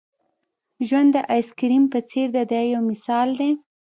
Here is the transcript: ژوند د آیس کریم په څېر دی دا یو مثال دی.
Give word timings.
ژوند 0.87 1.09
د 1.15 1.17
آیس 1.33 1.49
کریم 1.59 1.83
په 1.93 1.99
څېر 2.09 2.27
دی 2.35 2.43
دا 2.51 2.61
یو 2.73 2.81
مثال 2.91 3.27
دی. 3.39 3.51